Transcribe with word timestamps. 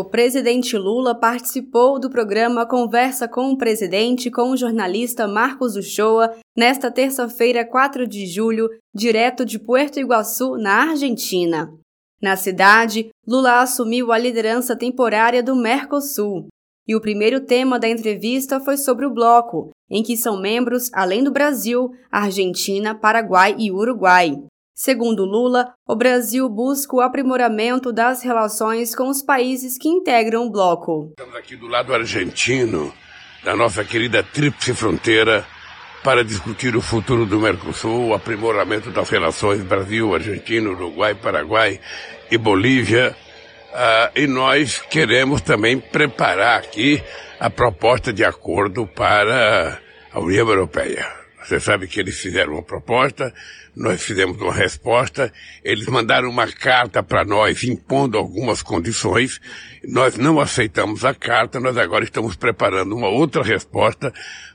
O 0.00 0.04
presidente 0.06 0.78
Lula 0.78 1.14
participou 1.14 2.00
do 2.00 2.08
programa 2.08 2.64
Conversa 2.64 3.28
com 3.28 3.50
o 3.50 3.58
Presidente 3.58 4.30
com 4.30 4.50
o 4.50 4.56
jornalista 4.56 5.28
Marcos 5.28 5.76
Uchoa 5.76 6.34
nesta 6.56 6.90
terça-feira, 6.90 7.66
4 7.66 8.06
de 8.06 8.24
julho, 8.24 8.70
direto 8.94 9.44
de 9.44 9.58
Puerto 9.58 10.00
Iguaçu, 10.00 10.56
na 10.56 10.88
Argentina. 10.92 11.70
Na 12.18 12.34
cidade, 12.34 13.10
Lula 13.28 13.60
assumiu 13.60 14.10
a 14.10 14.16
liderança 14.16 14.74
temporária 14.74 15.42
do 15.42 15.54
Mercosul. 15.54 16.46
E 16.88 16.96
o 16.96 17.00
primeiro 17.02 17.38
tema 17.38 17.78
da 17.78 17.86
entrevista 17.86 18.58
foi 18.58 18.78
sobre 18.78 19.04
o 19.04 19.12
bloco, 19.12 19.68
em 19.90 20.02
que 20.02 20.16
são 20.16 20.40
membros, 20.40 20.88
além 20.94 21.22
do 21.22 21.30
Brasil, 21.30 21.90
Argentina, 22.10 22.94
Paraguai 22.94 23.54
e 23.58 23.70
Uruguai. 23.70 24.42
Segundo 24.82 25.26
Lula, 25.26 25.74
o 25.86 25.94
Brasil 25.94 26.48
busca 26.48 26.96
o 26.96 27.02
aprimoramento 27.02 27.92
das 27.92 28.22
relações 28.22 28.94
com 28.94 29.10
os 29.10 29.20
países 29.20 29.76
que 29.76 29.90
integram 29.90 30.46
o 30.46 30.50
bloco. 30.50 31.10
Estamos 31.10 31.36
aqui 31.36 31.54
do 31.54 31.66
lado 31.66 31.92
argentino, 31.92 32.90
da 33.44 33.54
nossa 33.54 33.84
querida 33.84 34.22
tríplice 34.22 34.72
fronteira, 34.72 35.44
para 36.02 36.24
discutir 36.24 36.74
o 36.74 36.80
futuro 36.80 37.26
do 37.26 37.38
Mercosul, 37.38 38.06
o 38.06 38.14
aprimoramento 38.14 38.90
das 38.90 39.10
relações 39.10 39.60
Brasil, 39.60 40.14
Argentina, 40.14 40.70
Uruguai, 40.70 41.14
Paraguai 41.14 41.78
e 42.30 42.38
Bolívia. 42.38 43.14
Uh, 43.74 44.18
e 44.18 44.26
nós 44.26 44.80
queremos 44.80 45.42
também 45.42 45.78
preparar 45.78 46.58
aqui 46.58 47.02
a 47.38 47.50
proposta 47.50 48.14
de 48.14 48.24
acordo 48.24 48.86
para 48.86 49.78
a 50.10 50.20
União 50.20 50.48
Europeia. 50.48 51.19
Você 51.50 51.58
sabe 51.58 51.88
que 51.88 51.98
eles 51.98 52.16
fizeram 52.16 52.52
uma 52.52 52.62
proposta, 52.62 53.34
nós 53.74 54.00
fizemos 54.00 54.40
uma 54.40 54.54
resposta, 54.54 55.32
eles 55.64 55.86
mandaram 55.86 56.30
uma 56.30 56.46
carta 56.46 57.02
para 57.02 57.24
nós 57.24 57.64
impondo 57.64 58.16
algumas 58.16 58.62
condições, 58.62 59.40
nós 59.82 60.16
não 60.16 60.38
aceitamos 60.38 61.04
a 61.04 61.12
carta, 61.12 61.58
nós 61.58 61.76
agora 61.76 62.04
estamos 62.04 62.36
preparando 62.36 62.94
uma 62.94 63.08
outra 63.08 63.42
resposta, 63.42 64.14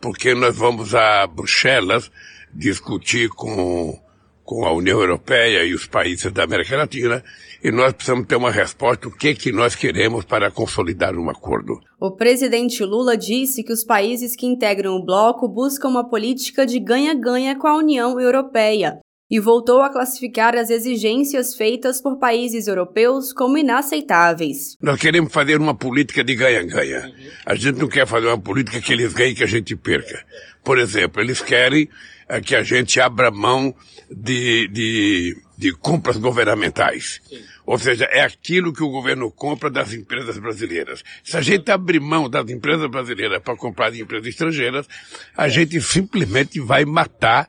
porque 0.00 0.32
nós 0.32 0.56
vamos 0.56 0.94
a 0.94 1.26
Bruxelas 1.26 2.08
discutir 2.54 3.30
com 3.30 4.00
com 4.46 4.64
a 4.64 4.72
União 4.72 5.00
Europeia 5.00 5.64
e 5.64 5.74
os 5.74 5.86
países 5.86 6.32
da 6.32 6.44
América 6.44 6.76
Latina, 6.76 7.22
e 7.62 7.72
nós 7.72 7.92
precisamos 7.92 8.26
ter 8.26 8.36
uma 8.36 8.50
resposta 8.50 9.08
o 9.08 9.10
que 9.10 9.34
que 9.34 9.50
nós 9.50 9.74
queremos 9.74 10.24
para 10.24 10.50
consolidar 10.52 11.16
um 11.16 11.28
acordo. 11.28 11.80
O 12.00 12.12
presidente 12.12 12.84
Lula 12.84 13.16
disse 13.16 13.64
que 13.64 13.72
os 13.72 13.82
países 13.82 14.36
que 14.36 14.46
integram 14.46 14.94
o 14.94 15.04
bloco 15.04 15.48
buscam 15.48 15.88
uma 15.88 16.08
política 16.08 16.64
de 16.64 16.78
ganha-ganha 16.78 17.58
com 17.58 17.66
a 17.66 17.76
União 17.76 18.20
Europeia 18.20 19.00
e 19.30 19.40
voltou 19.40 19.82
a 19.82 19.90
classificar 19.90 20.54
as 20.56 20.70
exigências 20.70 21.54
feitas 21.54 22.00
por 22.00 22.18
países 22.18 22.66
europeus 22.66 23.32
como 23.32 23.58
inaceitáveis. 23.58 24.76
Nós 24.80 25.00
queremos 25.00 25.32
fazer 25.32 25.60
uma 25.60 25.74
política 25.74 26.22
de 26.22 26.34
ganha-ganha. 26.34 27.12
A 27.44 27.54
gente 27.54 27.78
não 27.78 27.88
quer 27.88 28.06
fazer 28.06 28.26
uma 28.26 28.40
política 28.40 28.80
que 28.80 28.92
eles 28.92 29.12
ganhem 29.12 29.32
e 29.32 29.34
que 29.34 29.44
a 29.44 29.48
gente 29.48 29.74
perca. 29.74 30.24
Por 30.62 30.78
exemplo, 30.78 31.20
eles 31.20 31.40
querem 31.40 31.88
é 32.28 32.40
que 32.40 32.56
a 32.56 32.62
gente 32.62 33.00
abra 33.00 33.30
mão 33.30 33.72
de, 34.10 34.66
de, 34.68 35.36
de 35.56 35.72
compras 35.72 36.16
governamentais. 36.16 37.20
Ou 37.64 37.78
seja, 37.78 38.04
é 38.06 38.22
aquilo 38.22 38.72
que 38.72 38.82
o 38.82 38.90
governo 38.90 39.30
compra 39.30 39.70
das 39.70 39.92
empresas 39.92 40.36
brasileiras. 40.36 41.04
Se 41.22 41.36
a 41.36 41.40
gente 41.40 41.70
abrir 41.70 42.00
mão 42.00 42.28
das 42.28 42.48
empresas 42.50 42.90
brasileiras 42.90 43.40
para 43.40 43.56
comprar 43.56 43.90
de 43.90 44.02
empresas 44.02 44.26
estrangeiras, 44.26 44.88
a 45.36 45.48
gente 45.48 45.80
simplesmente 45.80 46.58
vai 46.60 46.84
matar 46.84 47.48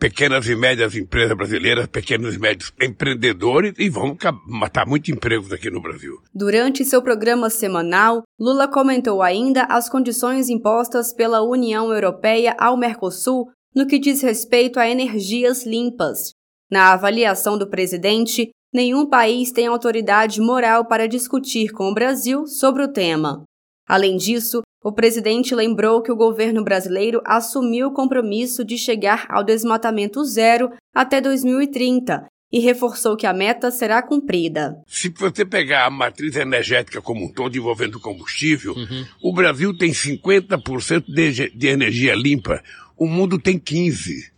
pequenas 0.00 0.46
e 0.46 0.56
médias 0.56 0.96
empresas 0.96 1.36
brasileiras, 1.36 1.86
pequenos 1.86 2.34
e 2.34 2.38
médios 2.38 2.72
empreendedores 2.80 3.74
e 3.78 3.90
vão 3.90 4.16
matar 4.46 4.86
muitos 4.86 5.10
empregos 5.10 5.52
aqui 5.52 5.70
no 5.70 5.82
Brasil. 5.82 6.18
Durante 6.34 6.86
seu 6.86 7.02
programa 7.02 7.50
semanal, 7.50 8.22
Lula 8.40 8.66
comentou 8.66 9.22
ainda 9.22 9.64
as 9.64 9.90
condições 9.90 10.48
impostas 10.48 11.12
pela 11.12 11.42
União 11.42 11.92
Europeia 11.92 12.56
ao 12.58 12.78
Mercosul 12.78 13.50
no 13.76 13.86
que 13.86 13.98
diz 13.98 14.22
respeito 14.22 14.80
a 14.80 14.88
energias 14.88 15.66
limpas. 15.66 16.32
Na 16.70 16.94
avaliação 16.94 17.58
do 17.58 17.68
presidente, 17.68 18.50
nenhum 18.72 19.06
país 19.06 19.52
tem 19.52 19.66
autoridade 19.66 20.40
moral 20.40 20.86
para 20.86 21.06
discutir 21.06 21.72
com 21.72 21.90
o 21.90 21.94
Brasil 21.94 22.46
sobre 22.46 22.82
o 22.82 22.92
tema. 22.92 23.44
Além 23.86 24.16
disso, 24.16 24.62
o 24.82 24.92
presidente 24.92 25.54
lembrou 25.54 26.02
que 26.02 26.10
o 26.10 26.16
governo 26.16 26.64
brasileiro 26.64 27.20
assumiu 27.24 27.88
o 27.88 27.92
compromisso 27.92 28.64
de 28.64 28.78
chegar 28.78 29.26
ao 29.28 29.44
desmatamento 29.44 30.24
zero 30.24 30.70
até 30.94 31.20
2030 31.20 32.26
e 32.52 32.58
reforçou 32.58 33.16
que 33.16 33.26
a 33.26 33.32
meta 33.32 33.70
será 33.70 34.02
cumprida. 34.02 34.76
Se 34.86 35.08
você 35.10 35.44
pegar 35.44 35.86
a 35.86 35.90
matriz 35.90 36.34
energética 36.34 37.00
como 37.00 37.26
um 37.26 37.32
todo 37.32 37.56
envolvendo 37.56 38.00
combustível, 38.00 38.74
uhum. 38.74 39.06
o 39.22 39.32
Brasil 39.32 39.76
tem 39.76 39.92
50% 39.92 41.04
de, 41.06 41.50
de 41.50 41.66
energia 41.68 42.14
limpa, 42.14 42.62
o 42.96 43.06
mundo 43.06 43.38
tem 43.38 43.58
15. 43.58 44.32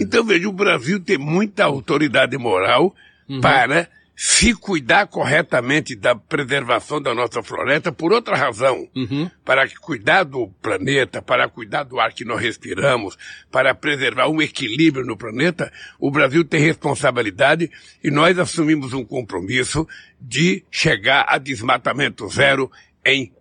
Então, 0.00 0.24
veja, 0.24 0.48
o 0.48 0.52
Brasil 0.52 0.98
tem 0.98 1.18
muita 1.18 1.64
autoridade 1.64 2.36
moral 2.38 2.94
uhum. 3.28 3.40
para 3.40 3.88
se 4.16 4.54
cuidar 4.54 5.08
corretamente 5.08 5.96
da 5.96 6.14
preservação 6.14 7.00
da 7.00 7.14
nossa 7.14 7.42
floresta 7.42 7.90
por 7.90 8.12
outra 8.12 8.36
razão. 8.36 8.88
Uhum. 8.94 9.28
Para 9.44 9.68
cuidar 9.80 10.24
do 10.24 10.48
planeta, 10.62 11.20
para 11.20 11.48
cuidar 11.48 11.82
do 11.82 11.98
ar 11.98 12.12
que 12.12 12.24
nós 12.24 12.40
respiramos, 12.40 13.18
para 13.50 13.74
preservar 13.74 14.28
um 14.28 14.40
equilíbrio 14.40 15.04
no 15.04 15.16
planeta, 15.16 15.72
o 15.98 16.10
Brasil 16.10 16.44
tem 16.44 16.60
responsabilidade 16.60 17.70
e 18.02 18.10
nós 18.10 18.38
assumimos 18.38 18.92
um 18.92 19.04
compromisso 19.04 19.86
de 20.20 20.64
chegar 20.70 21.26
a 21.28 21.36
desmatamento 21.36 22.28
zero 22.28 22.70
em 23.04 23.32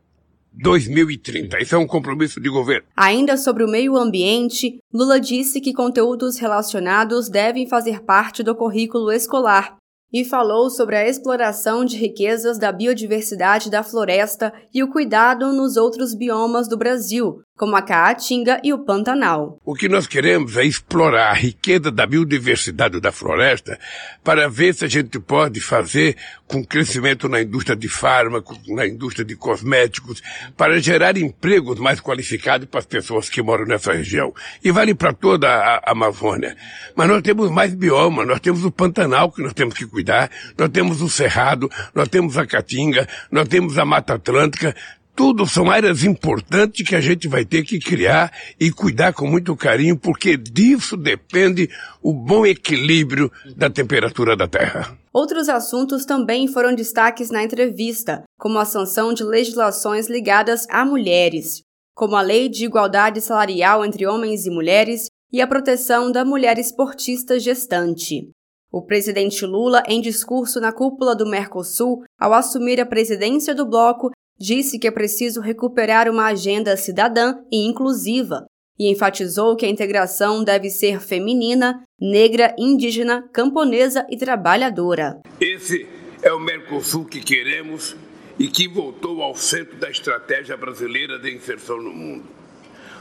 2030. 0.54 1.62
Isso 1.62 1.76
é 1.76 1.78
um 1.78 1.88
compromisso 1.88 2.40
de 2.40 2.50
governo. 2.50 2.88
Ainda 2.96 3.38
sobre 3.38 3.64
o 3.64 3.68
meio 3.68 3.96
ambiente, 3.96 4.80
Lula 4.94 5.20
disse 5.20 5.60
que 5.60 5.74
conteúdos 5.74 6.38
relacionados 6.38 7.30
devem 7.30 7.68
fazer 7.68 8.02
parte 8.02 8.44
do 8.44 8.56
currículo 8.56 9.12
escolar 9.12 9.78
e 10.14 10.24
falou 10.24 10.70
sobre 10.70 10.96
a 10.96 11.10
exploração 11.10 11.84
de 11.84 11.98
riquezas 11.98 12.60
da 12.60 12.72
biodiversidade 12.72 13.72
da 13.72 13.82
floresta 13.82 14.54
e 14.72 14.84
o 14.84 14.88
cuidado 14.88 15.52
nos 15.52 15.76
outros 15.76 16.14
biomas 16.14 16.70
do 16.70 16.78
Brasil, 16.78 17.44
como 17.58 17.76
a 17.76 17.82
Caatinga 17.82 18.60
e 18.64 18.74
o 18.74 18.80
Pantanal. 18.80 19.60
O 19.66 19.74
que 19.74 19.88
nós 19.88 20.06
queremos 20.06 20.58
é 20.58 20.64
explorar 20.64 21.32
a 21.32 21.34
riqueza 21.34 21.92
da 21.92 22.06
biodiversidade 22.06 23.00
da 23.00 23.12
floresta 23.12 23.80
para 24.24 24.48
ver 24.50 24.74
se 24.74 24.86
a 24.86 24.88
gente 24.88 25.20
pode 25.20 25.60
fazer 25.60 26.16
com 26.48 26.64
crescimento 26.64 27.28
na 27.30 27.42
indústria 27.42 27.76
de 27.76 27.88
fármacos, 27.88 28.60
na 28.68 28.86
indústria 28.86 29.26
de 29.26 29.36
cosméticos, 29.36 30.22
para 30.56 30.80
gerar 30.80 31.18
empregos 31.18 31.80
mais 31.80 32.00
qualificados 32.00 32.68
para 32.68 32.80
as 32.80 32.86
pessoas 32.86 33.30
que 33.30 33.42
moram 33.42 33.66
nessa 33.66 33.94
região. 33.94 34.34
E 34.64 34.72
vale 34.72 34.94
para 34.94 35.14
toda 35.14 35.48
a 35.50 35.92
Amazônia. 35.92 36.56
Mas 36.96 37.08
nós 37.08 37.22
temos 37.22 37.50
mais 37.50 37.74
bioma, 37.74 38.26
nós 38.26 38.40
temos 38.40 38.64
o 38.66 38.72
Pantanal 38.72 39.32
que 39.32 39.42
nós 39.42 39.54
temos 39.54 39.74
que 39.74 39.86
cuidar, 40.04 40.30
nós 40.58 40.70
temos 40.70 41.02
o 41.02 41.10
Cerrado, 41.10 41.70
nós 41.96 42.10
temos 42.10 42.38
a 42.38 42.46
Caatinga, 42.46 43.08
nós 43.32 43.48
temos 43.48 43.78
a 43.78 43.86
Mata 43.86 44.16
Atlântica, 44.16 44.76
tudo 45.16 45.46
são 45.46 45.70
áreas 45.70 46.04
importantes 46.04 46.88
que 46.88 46.96
a 46.96 47.02
gente 47.02 47.28
vai 47.28 47.46
ter 47.46 47.64
que 47.64 47.80
criar 47.80 48.34
e 48.60 48.72
cuidar 48.72 49.14
com 49.14 49.28
muito 49.28 49.56
carinho, 49.56 49.98
porque 49.98 50.36
disso 50.36 50.98
depende 50.98 51.70
o 52.02 52.12
bom 52.12 52.46
equilíbrio 52.46 53.32
da 53.56 53.70
temperatura 53.70 54.36
da 54.36 54.48
Terra. 54.48 54.98
Outros 55.14 55.48
assuntos 55.48 56.04
também 56.04 56.48
foram 56.48 56.74
destaques 56.74 57.30
na 57.30 57.44
entrevista, 57.44 58.24
como 58.40 58.58
a 58.58 58.66
sanção 58.66 59.14
de 59.14 59.24
legislações 59.24 60.10
ligadas 60.10 60.66
a 60.68 60.84
mulheres, 60.84 61.62
como 61.96 62.16
a 62.16 62.22
Lei 62.22 62.50
de 62.50 62.66
Igualdade 62.66 63.22
Salarial 63.22 63.86
entre 63.86 64.08
Homens 64.08 64.48
e 64.48 64.50
Mulheres 64.50 65.06
e 65.32 65.42
a 65.42 65.48
proteção 65.48 66.12
da 66.12 66.26
mulher 66.26 66.58
esportista 66.58 67.40
gestante. 67.40 68.32
O 68.74 68.82
presidente 68.82 69.46
Lula, 69.46 69.84
em 69.88 70.02
discurso 70.02 70.60
na 70.60 70.74
cúpula 70.74 71.16
do 71.16 71.28
Mercosul, 71.28 72.04
ao 72.20 72.34
assumir 72.34 72.82
a 72.82 72.86
presidência 72.88 73.54
do 73.54 73.68
bloco, 73.68 74.10
disse 74.40 74.80
que 74.80 74.88
é 74.88 74.92
preciso 74.92 75.42
recuperar 75.42 76.10
uma 76.10 76.26
agenda 76.26 76.76
cidadã 76.76 77.36
e 77.52 77.68
inclusiva 77.68 78.48
e 78.80 78.90
enfatizou 78.90 79.56
que 79.56 79.64
a 79.64 79.70
integração 79.70 80.44
deve 80.44 80.72
ser 80.72 81.00
feminina, 81.00 81.84
negra, 82.02 82.56
indígena, 82.58 83.30
camponesa 83.32 84.08
e 84.10 84.18
trabalhadora. 84.18 85.22
Esse 85.40 85.88
é 86.24 86.34
o 86.34 86.40
Mercosul 86.40 87.06
que 87.06 87.22
queremos 87.22 87.96
e 88.40 88.48
que 88.48 88.68
voltou 88.68 89.22
ao 89.22 89.36
centro 89.36 89.78
da 89.78 89.92
estratégia 89.92 90.58
brasileira 90.58 91.20
de 91.20 91.32
inserção 91.32 91.78
no 91.80 91.94
mundo. 91.94 92.26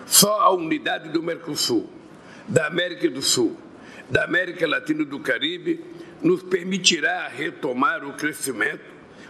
Só 0.06 0.38
a 0.42 0.52
unidade 0.52 1.08
do 1.08 1.22
Mercosul, 1.22 1.88
da 2.46 2.66
América 2.66 3.08
do 3.08 3.22
Sul, 3.22 3.56
da 4.10 4.24
América 4.24 4.66
Latina 4.66 5.02
e 5.02 5.06
do 5.06 5.20
Caribe 5.20 5.84
nos 6.22 6.42
permitirá 6.42 7.28
retomar 7.28 8.04
o 8.04 8.14
crescimento, 8.14 8.84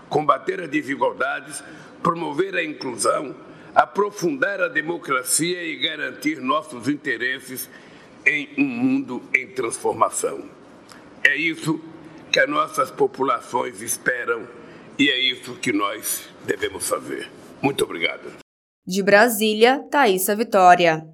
combater 0.09 0.61
as 0.61 0.69
desigualdades, 0.69 1.63
promover 2.03 2.55
a 2.55 2.65
inclusão, 2.65 3.35
aprofundar 3.75 4.61
a 4.61 4.69
democracia 4.69 5.63
e 5.63 5.77
garantir 5.77 6.41
nossos 6.41 6.89
interesses 6.89 7.69
em 8.27 8.51
um 8.59 8.65
mundo 8.65 9.23
em 9.35 9.49
transformação. 9.49 10.49
É 11.25 11.37
isso 11.37 11.81
que 12.31 12.41
as 12.41 12.49
nossas 12.49 12.91
populações 12.91 13.81
esperam 13.81 14.47
E 14.99 15.11
é 15.11 15.19
isso 15.19 15.55
que 15.55 15.73
nós 15.73 16.29
devemos 16.45 16.89
fazer. 16.89 17.29
Muito 17.63 17.85
obrigado. 17.85 18.21
De 18.87 19.03
Brasília, 19.03 19.81
Thaisa 19.91 20.37
Vitória. 20.37 21.07